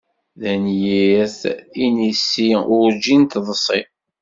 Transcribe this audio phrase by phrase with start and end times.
[0.41, 1.39] Tanyirt
[1.85, 3.79] inisi urǧin teḍsi.